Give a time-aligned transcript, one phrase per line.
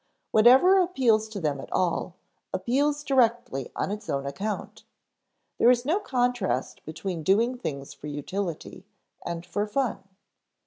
[0.31, 2.15] Whatever appeals to them at all,
[2.55, 4.83] appeals directly on its own account.
[5.59, 8.87] There is no contrast between doing things for utility
[9.23, 9.99] and for fun.